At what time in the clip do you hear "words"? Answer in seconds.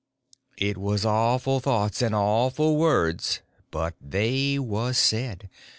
2.75-3.41